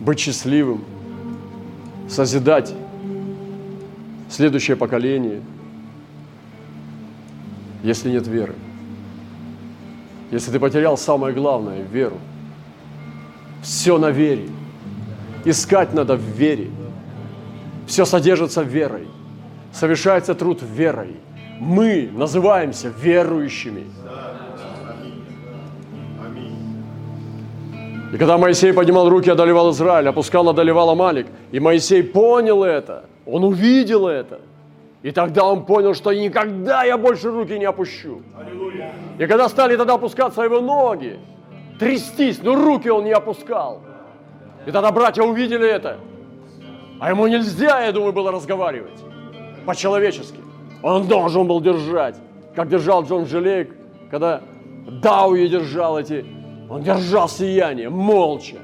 [0.01, 0.83] быть счастливым,
[2.09, 2.73] созидать
[4.31, 5.41] следующее поколение,
[7.83, 8.55] если нет веры?
[10.31, 12.17] Если ты потерял самое главное– веру.
[13.61, 14.47] Все на вере.
[15.43, 16.69] Искать надо в вере.
[17.85, 19.07] Все содержится верой.
[19.73, 21.17] Совершается труд верой.
[21.59, 23.85] Мы называемся верующими.
[28.13, 33.43] И когда Моисей поднимал руки, одолевал Израиль, опускал, одолевал Амалик, и Моисей понял это, он
[33.43, 34.39] увидел это.
[35.03, 38.21] И тогда он понял, что никогда я больше руки не опущу.
[39.17, 41.19] И когда стали тогда опускаться его ноги,
[41.79, 43.81] трястись, но руки он не опускал.
[44.65, 45.97] И тогда братья увидели это.
[46.99, 48.99] А ему нельзя, я думаю, было разговаривать
[49.65, 50.39] по-человечески.
[50.83, 52.15] Он должен был держать,
[52.55, 53.75] как держал Джон Желейк,
[54.11, 54.41] когда
[55.01, 56.25] Дауи держал эти,
[56.69, 58.57] он держал сияние, молча.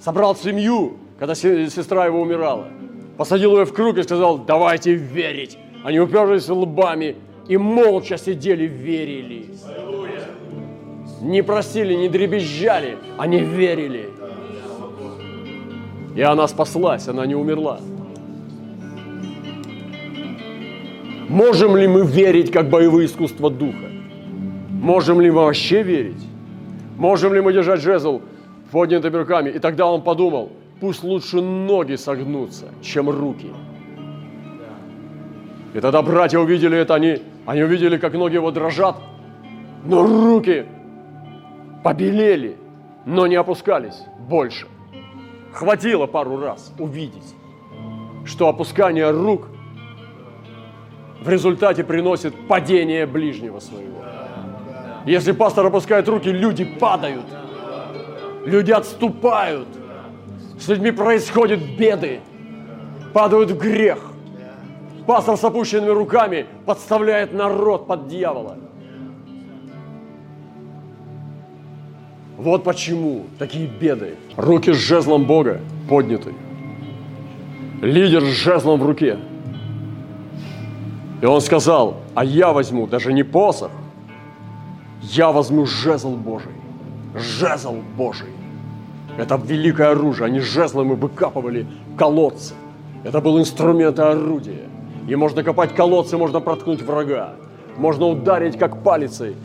[0.00, 2.68] Собрал семью, когда сестра его умирала.
[3.18, 5.58] Посадил ее в круг и сказал, давайте верить.
[5.84, 7.16] Они уперлись лбами
[7.48, 9.46] и молча сидели, верили.
[11.20, 14.10] Не просили, не дребезжали, они верили.
[16.14, 17.80] И она спаслась, она не умерла.
[21.28, 23.88] Можем ли мы верить как боевые искусства духа?
[24.70, 26.24] Можем ли мы вообще верить?
[26.96, 28.22] Можем ли мы держать жезл
[28.70, 29.50] поднятыми руками?
[29.50, 33.52] И тогда он подумал, пусть лучше ноги согнутся, чем руки.
[35.74, 38.96] И тогда братья увидели это, они, они увидели, как ноги его дрожат,
[39.84, 40.66] но руки
[41.84, 42.56] побелели,
[43.04, 44.66] но не опускались больше.
[45.52, 47.34] Хватило пару раз увидеть,
[48.24, 49.48] что опускание рук–
[51.20, 54.02] в результате приносит падение ближнего своего.
[55.04, 57.24] Если пастор опускает руки, люди падают,
[58.44, 59.68] люди отступают,
[60.58, 62.20] с людьми происходят беды,
[63.12, 64.12] падают в грех.
[65.06, 68.58] Пастор с опущенными руками подставляет народ под дьявола.
[72.36, 74.16] Вот почему такие беды.
[74.36, 76.34] Руки с жезлом Бога подняты.
[77.80, 79.18] Лидер с жезлом в руке–
[81.20, 83.72] и он сказал, а я возьму даже не посох,
[85.02, 86.52] я возьму жезл Божий.
[87.14, 88.28] Жезл Божий.
[89.18, 90.26] Это великое оружие.
[90.26, 91.66] Они жезлом и выкапывали
[91.98, 92.54] колодцы.
[93.04, 94.62] Это был инструмент и орудие.
[95.06, 97.32] И можно копать колодцы, можно проткнуть врага.
[97.76, 99.36] Можно ударить как палицей.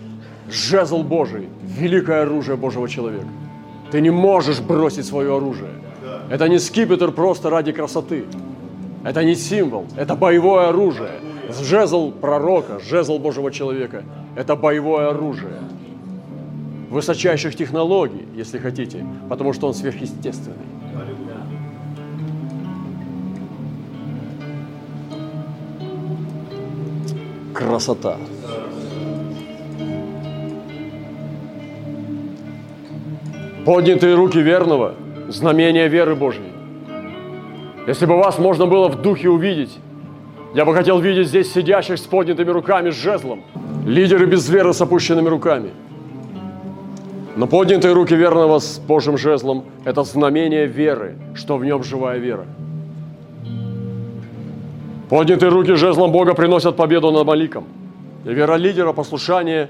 [0.50, 3.28] Жезл Божий– великое оружие Божьего человека.
[3.92, 5.72] Ты не можешь бросить свое оружие.
[6.30, 8.26] Это не скипетр просто ради красоты.
[9.04, 11.12] Это не символ, это боевое оружие–
[11.62, 14.04] Жезл пророка, жезл Божьего человека–
[14.36, 15.60] это боевое оружие
[16.94, 20.58] высочайших технологий, если хотите, потому что он сверхъестественный.
[27.54, 28.18] Красота.
[33.66, 34.96] Поднятые руки верного–
[35.30, 36.52] знамение веры Божьей.
[37.88, 39.80] Если бы вас можно было в духе увидеть,
[40.54, 43.44] я бы хотел видеть здесь сидящих с поднятыми руками, с жезлом.
[43.86, 45.72] Лидеры без веры с опущенными руками.
[47.36, 52.46] Но поднятые руки верного с Божьим жезлом– это знамение веры, что в нем живая вера.
[55.10, 57.66] Поднятые руки жезлом Бога приносят победу над Маликом.
[58.26, 59.70] И вера лидера, послушание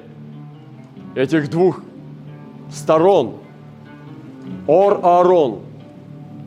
[1.16, 1.82] этих двух
[2.70, 3.36] сторон,
[4.68, 5.60] Ор Аарон,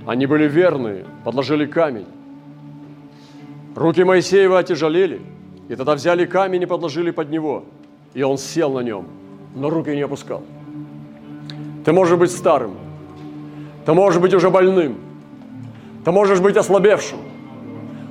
[0.06, 2.06] они были верные, подложили камень.
[3.74, 5.20] Руки Моисеева отяжелели,
[5.68, 7.64] и тогда взяли камень и подложили под него,
[8.14, 9.06] и он сел на нем,
[9.54, 10.42] но руки не опускал.
[11.86, 12.76] Ты можешь быть старым,
[13.84, 14.98] ты можешь быть уже больным,
[16.04, 17.20] ты можешь быть ослабевшим,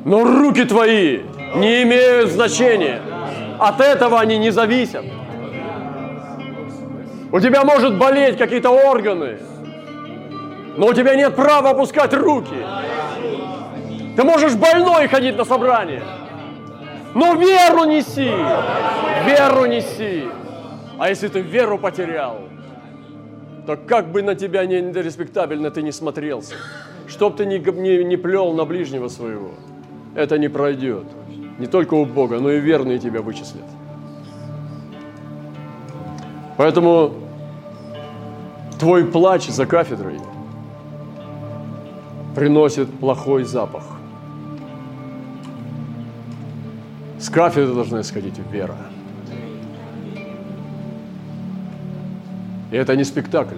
[0.06, 1.24] но руки твои
[1.56, 3.02] не имеют значения.
[3.60, 5.04] От этого они не зависят.
[7.34, 9.40] У тебя может болеть какие-то органы,
[10.78, 12.66] но у тебя нет права опускать руки.
[14.16, 16.02] Ты можешь больной ходить на собрание.
[17.14, 18.32] Но веру неси.
[19.26, 20.30] Веру неси.
[20.98, 22.40] А если ты веру потерял,
[23.66, 26.55] то как бы на тебя не респектабельно ты не смотрелся,
[27.07, 29.51] чтоб ты не, не, не плел на ближнего своего,
[30.16, 31.05] это не пройдет.
[31.57, 33.63] Не только у Бога, но и верные тебя вычислят.
[36.57, 37.13] Поэтому
[38.80, 40.20] твой плач за кафедрой
[42.36, 43.84] приносит плохой запах.
[47.20, 48.76] С кафедры должна исходить вера.
[52.76, 53.56] Это не спектакль,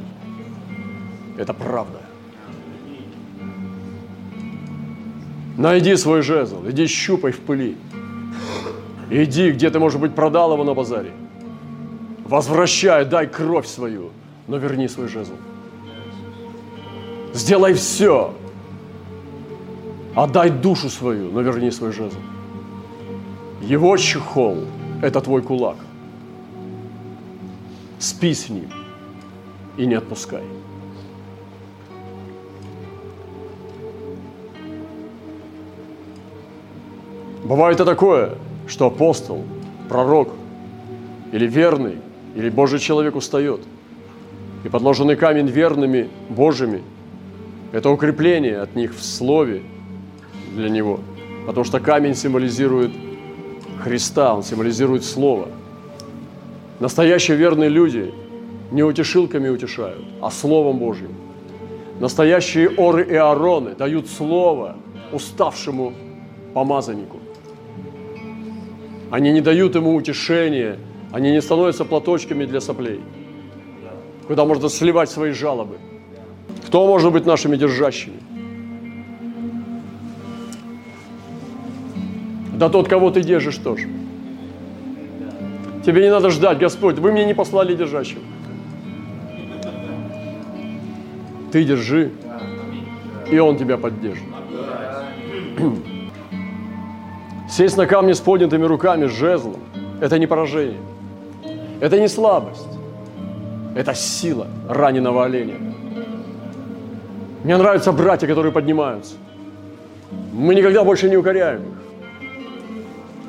[1.38, 2.02] это правда.
[5.58, 7.78] Найди свой жезл, иди щупай в пыли.
[9.10, 11.14] Иди, где ты, может быть, продал его на базаре.
[12.26, 14.12] Возвращай, дай кровь свою,
[14.48, 15.34] но верни свой жезл.
[17.34, 18.36] Сделай все.
[20.16, 22.20] Отдай душу свою, но верни свой жезл.
[23.62, 24.58] Его чехол–
[25.02, 25.78] это твой кулак.
[27.98, 28.77] Спи с ним
[29.78, 30.44] и не отпускай.
[37.44, 38.36] Бывает и такое,
[38.68, 39.44] что апостол,
[39.88, 40.34] пророк
[41.32, 41.96] или верный,
[42.36, 43.62] или Божий человек устает.
[44.64, 46.82] И подложенный камень верными Божьими–
[47.72, 49.64] это укрепление от них в слове
[50.56, 51.00] для него.
[51.46, 52.92] Потому что камень символизирует
[53.80, 55.48] Христа, он символизирует Слово.
[56.80, 58.14] Настоящие верные люди
[58.72, 61.12] не утешилками утешают, а Словом Божьим.
[62.00, 64.76] Настоящие оры и ароны дают Слово
[65.12, 65.94] уставшему
[66.54, 67.18] помазаннику.
[69.10, 70.78] Они не дают ему утешения,
[71.12, 73.00] они не становятся платочками для соплей,
[74.28, 75.78] куда можно сливать свои жалобы.
[76.68, 78.20] Кто может быть нашими держащими?
[82.54, 83.88] Да тот, кого ты держишь тоже.
[85.86, 88.22] Тебе не надо ждать, Господь, вы мне не послали держащего.
[91.52, 92.12] Ты держи,
[93.32, 94.24] и Он тебя поддержит.
[97.50, 99.62] Сесть на камне с поднятыми руками, с жезлом–
[100.02, 100.80] это не поражение.
[101.80, 102.68] Это не слабость.
[103.76, 105.56] Это сила раненого оленя.
[107.44, 109.16] Мне нравятся братья, которые поднимаются.
[110.34, 111.78] Мы никогда больше не укоряем их.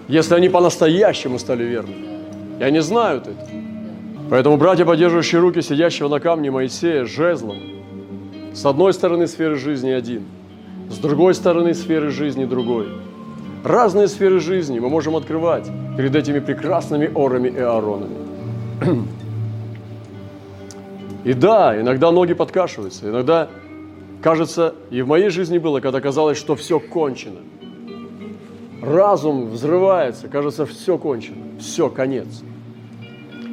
[0.08, 2.08] Если они по-настоящему стали верными.
[2.58, 3.46] И они знают это.
[4.30, 7.58] Поэтому братья, поддерживающие руки сидящего на камне Моисея жезлом,
[8.54, 10.24] с одной стороны сферы жизни один,
[10.90, 12.88] с другой стороны сферы жизни другой–
[13.64, 18.16] разные сферы жизни мы можем открывать перед этими прекрасными орами и аронами.
[21.24, 23.48] И да, иногда ноги подкашиваются, иногда
[24.22, 27.40] кажется, и в моей жизни было, когда казалось, что все кончено.
[28.80, 32.42] Разум взрывается, кажется, все кончено, все, конец.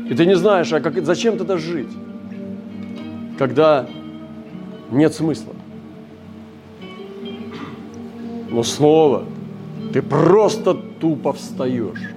[0.10, 1.90] И ты не знаешь, а как, зачем тогда жить,
[3.38, 3.88] когда
[4.92, 5.54] нет смысла.
[8.50, 9.26] Но снова–
[9.96, 12.12] ты просто тупо встаешь.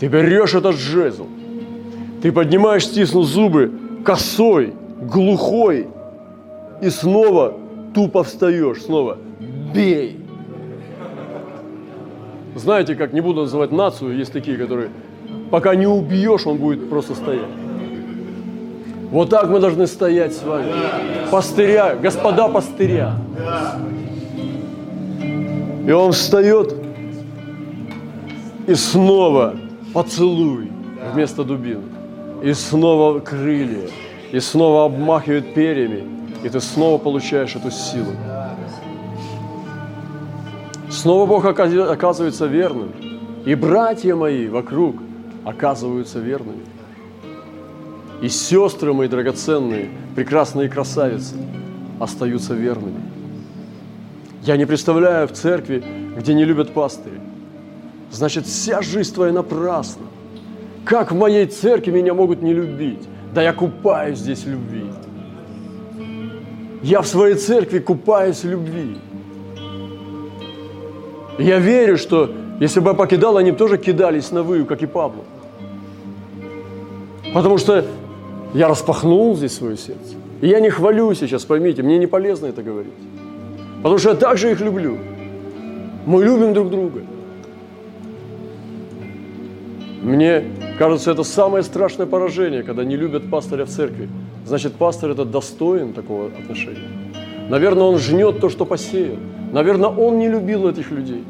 [0.00, 1.26] Ты берешь этот жезл.
[2.22, 3.70] Ты поднимаешь, стиснув зубы,
[4.02, 4.72] косой,
[5.02, 5.86] глухой.
[6.80, 7.58] И снова
[7.94, 8.84] тупо встаешь.
[8.84, 9.18] Снова
[9.74, 10.18] бей.
[12.54, 14.88] Знаете, как не буду называть нацию, есть такие, которые
[15.50, 17.50] пока не убьешь, он будет просто стоять.
[19.10, 20.72] Вот так мы должны стоять с вами.
[21.30, 23.14] Пастыря, господа пастыря.
[25.86, 26.74] И он встает
[28.66, 29.54] и снова
[29.94, 30.70] поцелуй
[31.12, 31.82] вместо дубины.
[32.42, 33.88] И снова крылья.
[34.32, 36.04] И снова обмахивает перьями.
[36.42, 38.10] И ты снова получаешь эту силу.
[40.90, 42.92] Снова Бог оказывается верным.
[43.44, 44.96] И братья мои вокруг
[45.44, 46.75] оказываются верными.
[48.22, 51.34] И сестры мои драгоценные, прекрасные красавицы
[52.00, 53.00] остаются верными.
[54.42, 55.84] Я не представляю в церкви,
[56.16, 57.20] где не любят пастыри.
[58.10, 60.06] Значит, вся жизнь твоя напрасна.
[60.84, 63.02] Как в моей церкви меня могут не любить?
[63.34, 64.84] Да я купаюсь здесь в любви.
[66.82, 68.96] Я в своей церкви купаюсь в любви.
[71.38, 74.86] Я верю, что если бы я покидал, они бы тоже кидались на выю, как и
[74.86, 75.24] Павлу.
[77.34, 77.84] Потому что
[78.54, 80.14] я распахнул здесь свое сердце.
[80.40, 82.92] И я не хвалю сейчас, поймите, мне не полезно это говорить.
[83.78, 84.98] Потому что я также их люблю.
[86.06, 87.02] Мы любим друг друга.
[90.02, 90.44] Мне
[90.78, 94.08] кажется, это самое страшное поражение, когда не любят пастыря в церкви.
[94.44, 96.88] Значит, пастор это достоин такого отношения.
[97.48, 99.16] Наверное, он жнет то, что посеял.
[99.52, 101.24] Наверное, он не любил этих людей.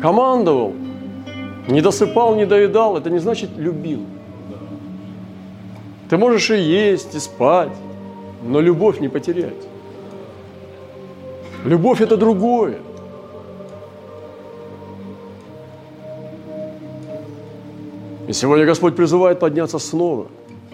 [0.00, 0.72] Командовал,
[1.68, 2.96] не досыпал, не доедал.
[2.96, 4.00] Это не значит любил.
[6.08, 7.72] Ты можешь и есть, и спать,
[8.42, 9.68] но любовь не потерять.
[11.64, 12.78] Любовь– это другое.
[18.26, 20.28] И сегодня Господь призывает подняться снова,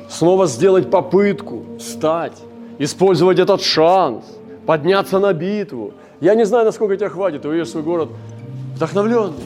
[0.08, 2.36] снова сделать попытку, встать,
[2.78, 4.24] использовать этот шанс,
[4.66, 5.94] подняться на битву.
[6.20, 8.08] Я не знаю, насколько тебя хватит, ты уедешь свой город
[8.74, 9.44] вдохновленный.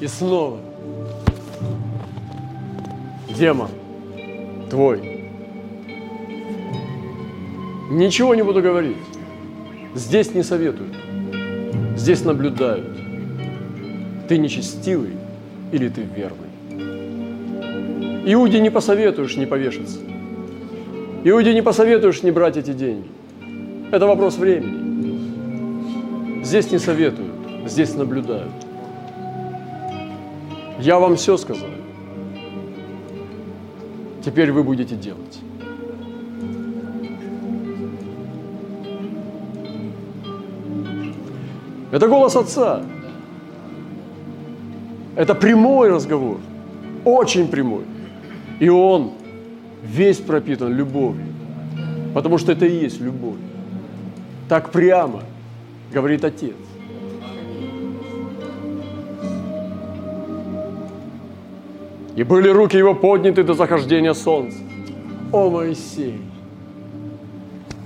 [0.00, 0.58] И снова.
[3.28, 3.68] Демон
[4.68, 5.07] твой.
[7.90, 8.96] Ничего не буду говорить.
[9.94, 10.94] Здесь не советуют.
[11.96, 12.98] Здесь наблюдают.
[14.28, 15.12] Ты нечестивый
[15.72, 16.48] или ты верный.
[18.30, 20.00] Иуде не посоветуешь не повешаться.
[21.24, 23.08] Иуде не посоветуешь не брать эти деньги.
[23.90, 26.44] Это вопрос времени.
[26.44, 27.32] Здесь не советуют,
[27.66, 28.52] здесь наблюдают.
[30.78, 31.70] Я вам все сказал.
[34.24, 35.40] Теперь вы будете делать.
[41.90, 42.82] Это голос Отца.
[45.16, 46.38] Это прямой разговор,
[47.04, 47.84] очень прямой.
[48.60, 49.12] И он
[49.82, 51.26] весь пропитан любовью,
[52.14, 53.38] потому что это и есть любовь.
[54.48, 55.22] Так прямо
[55.92, 56.54] говорит Отец.
[62.14, 64.58] И были руки его подняты до захождения солнца.
[65.32, 66.20] О, Моисей!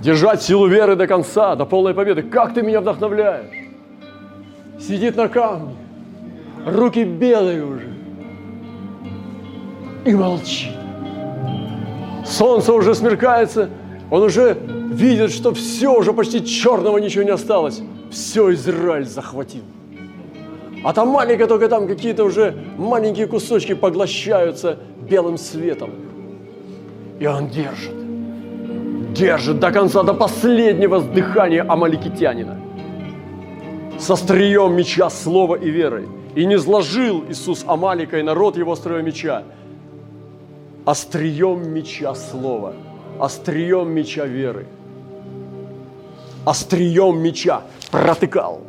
[0.01, 2.23] Держать силу веры до конца, до полной победы.
[2.23, 3.62] Как ты меня вдохновляешь!
[4.85, 5.75] Сидит на камне,
[6.65, 7.87] руки белые уже
[10.05, 10.73] и молчит.
[12.25, 13.69] Солнце уже смеркается,
[14.11, 14.57] он уже
[14.91, 17.81] видит, что все, уже почти черного ничего не осталось.
[18.11, 19.63] Все Израиль захватил.
[20.83, 24.79] А там маленькая только там какие-то уже маленькие кусочки поглощаются
[25.09, 25.91] белым светом.
[27.21, 27.93] И он держит.
[29.13, 32.62] Держит до конца, до последнего дыхания амаликитянина.
[34.03, 36.09] Со стрием меча, слова и верой.
[36.35, 39.43] И не сложил Иисус Амалика и народ его строя меча,
[40.83, 42.73] острием меча слова,
[43.17, 44.65] острием меча веры,
[46.43, 48.59] острием меча протыкал,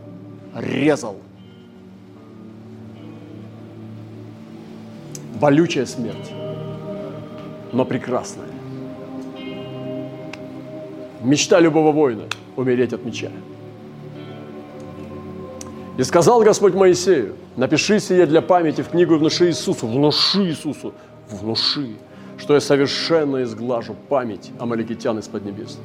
[0.55, 1.17] резал.
[5.41, 6.31] Болючая смерть,
[7.73, 8.47] но прекрасная.
[11.23, 12.23] Мечта любого воина–
[12.57, 13.31] умереть от меча.
[15.97, 19.87] И сказал Господь Моисею, напиши сие для памяти в книгу «Внуши Иисусу».
[19.87, 20.93] Внуши Иисусу
[21.31, 21.97] внуши,
[22.37, 25.79] что я совершенно изглажу память амаликитян из-под небес.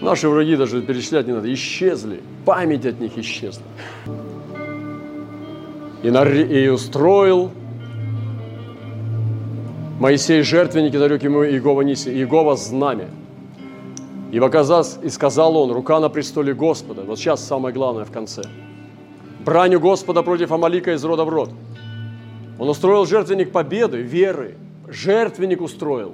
[0.00, 3.62] Наши враги даже перечислять не надо, исчезли, память от них исчезла.
[6.02, 7.50] И, и устроил
[9.98, 13.08] Моисей жертвенники, зарек ему Иегова Ниси, Иегова знамя.
[14.30, 18.42] И, показав, и сказал он, рука на престоле Господа, вот сейчас самое главное в конце,
[19.44, 21.50] браню Господа против Амалика из рода в род–
[22.58, 24.56] он устроил жертвенник победы, веры.
[24.88, 26.12] Жертвенник устроил.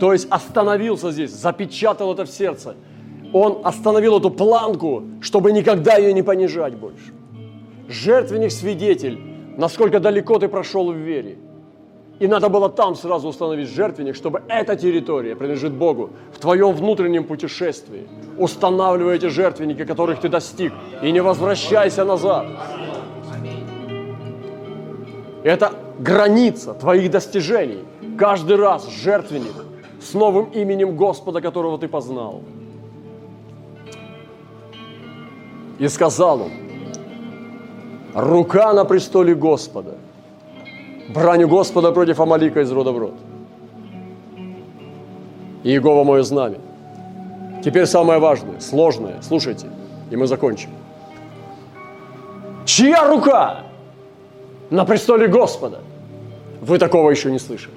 [0.00, 2.74] То есть остановился здесь, запечатал это в сердце.
[3.32, 7.12] Он остановил эту планку, чтобы никогда ее не понижать больше.
[7.88, 9.18] Жертвенник свидетель,
[9.56, 11.38] насколько далеко ты прошел в вере.
[12.22, 17.24] И надо было там сразу установить жертвенник, чтобы эта территория принадлежит Богу в твоем внутреннем
[17.24, 18.06] путешествии.
[18.38, 22.46] Устанавливай эти жертвенники, которых ты достиг, и не возвращайся назад.
[25.42, 27.82] Это граница твоих достижений.
[28.16, 29.64] Каждый раз жертвенник
[30.00, 32.42] с новым именем Господа, которого ты познал.
[35.80, 36.52] И сказал он,
[38.14, 39.96] рука на престоле Господа,
[41.14, 43.14] браню Господа против Амалика из рода в род.
[45.62, 46.58] И Иегова мое знамя.
[47.64, 49.66] Теперь самое важное, сложное, слушайте,
[50.10, 50.70] и мы закончим.
[52.64, 53.62] Чья рука?
[54.72, 55.80] на престоле Господа.
[56.62, 57.74] Вы такого еще не слышали.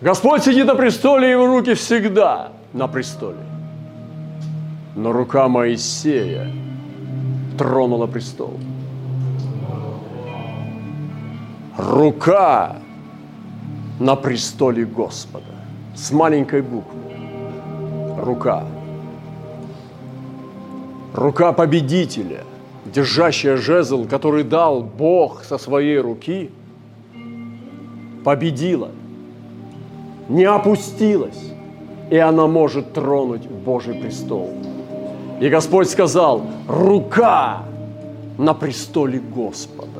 [0.00, 3.44] Господь сидит на престоле, его руки всегда на престоле.
[4.94, 6.50] Но рука Моисея
[7.58, 8.58] тронула престол.
[11.76, 12.76] Рука
[14.00, 15.44] на престоле Господа.
[15.94, 17.00] С маленькой буквы.
[18.18, 18.64] Рука.
[21.14, 22.44] Рука победителя–
[22.92, 26.50] держащая жезл, который дал Бог со своей руки,
[28.24, 28.90] победила,
[30.28, 31.52] не опустилась,
[32.10, 34.50] и она может тронуть Божий престол.
[35.40, 37.62] И Господь сказал, рука
[38.38, 39.95] на престоле Господа.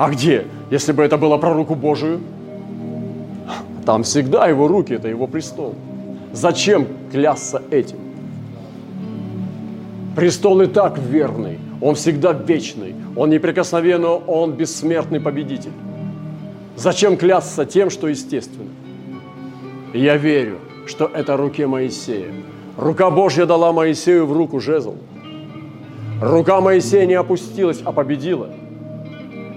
[0.00, 2.22] А где, если бы это было про руку Божию?
[3.84, 5.74] Там всегда его руки, это его престол.
[6.32, 7.98] Зачем клясться этим?
[10.16, 15.72] Престол и так верный, он всегда вечный, он неприкосновенный, он бессмертный победитель.
[16.76, 18.70] Зачем клясться тем, что естественно?
[19.92, 22.32] Я верю, что это руке Моисея.
[22.78, 24.94] Рука Божья дала Моисею в руку жезл.
[26.22, 28.48] Рука Моисея не опустилась, а победила.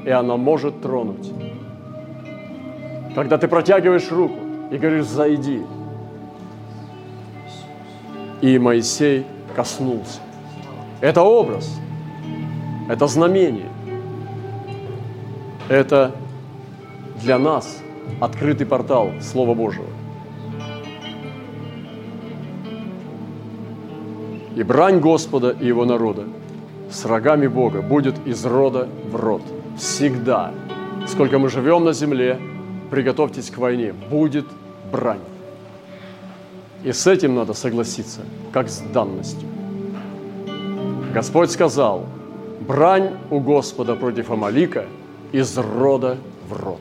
[0.05, 1.31] И она может тронуть.
[3.15, 4.39] Когда ты протягиваешь руку
[4.71, 5.63] и говоришь «зайди»,
[8.41, 9.25] и Моисей
[9.55, 10.19] коснулся.
[10.99, 11.79] Это образ,
[12.89, 13.69] это знамение,
[15.69, 16.11] это
[17.21, 17.81] для нас
[18.19, 19.87] открытый портал Слова Божьего.
[24.57, 26.25] И брань Господа и Его народа
[26.91, 29.41] с рогами Бога будет из рода в род.
[29.77, 30.51] Всегда,
[31.07, 32.39] сколько мы живем на земле,
[32.91, 34.45] приготовьтесь к войне, будет
[34.91, 35.19] брань.
[36.83, 38.21] И с этим надо согласиться,
[38.51, 39.47] как с данностью.
[41.13, 42.05] Господь сказал,
[42.67, 44.85] брань у Господа против Амалика
[45.31, 46.17] из рода
[46.49, 46.79] в род.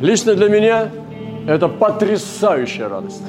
[0.00, 0.90] Лично для меня
[1.46, 3.22] это потрясающая радость.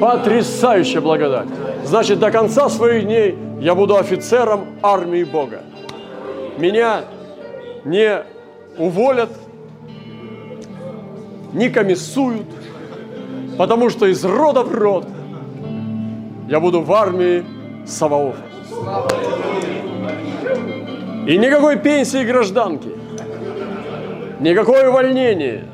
[0.00, 1.48] Потрясающая благодать.
[1.84, 5.60] Значит, до конца своих дней я буду офицером армии Бога.
[6.56, 7.04] Меня
[7.84, 8.22] не
[8.78, 9.30] уволят,
[11.52, 12.46] не комиссуют,
[13.58, 15.06] потому что из рода в род
[16.48, 17.44] я буду в армии
[17.86, 18.42] Саваофа.
[21.26, 22.88] И никакой пенсии гражданки,
[24.40, 25.64] никакое увольнение,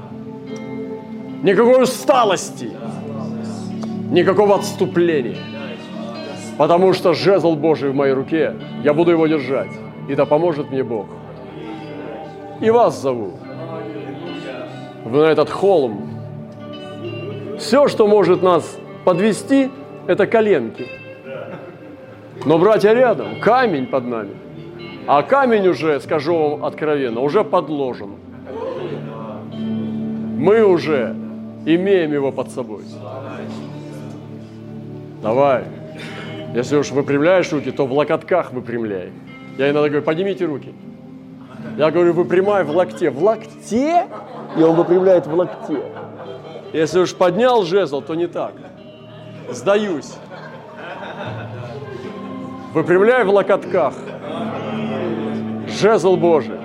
[1.43, 2.70] никакой усталости,
[4.11, 5.56] никакого отступления.
[6.59, 9.71] Потому что жезл Божий в моей руке, я буду его держать.
[10.09, 11.07] И да поможет мне Бог.
[12.61, 13.35] И вас зову
[15.05, 16.09] на этот холм.
[17.59, 19.71] Все, что может нас подвести,
[20.07, 20.87] это коленки.
[22.45, 24.37] Но, братья, рядом, камень под нами.
[25.07, 28.11] А камень уже, скажу вам откровенно, уже подложен.
[30.39, 31.15] Мы уже
[31.65, 32.83] имеем его под собой.
[35.23, 35.65] Давай.
[36.55, 39.12] Если уж выпрямляешь руки, то в локотках выпрямляй.
[39.59, 40.74] Я иногда говорю, поднимите руки.
[41.76, 43.11] Я говорю, выпрямай в локте.
[43.11, 44.07] В локте?
[44.57, 45.82] И он выпрямляет в локте.
[46.72, 48.53] Если уж поднял жезл, то не так.
[49.51, 50.14] Сдаюсь.
[52.72, 53.94] Выпрямляй в локотках.
[55.68, 56.59] Жезл Божий.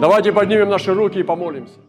[0.00, 1.78] Давайте поднимем наши руки и помолимся.